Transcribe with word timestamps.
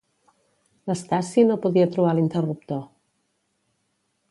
L'Stacey 0.91 1.45
no 1.51 1.59
podia 1.67 1.91
trobar 1.97 2.15
l'interruptor. 2.21 2.83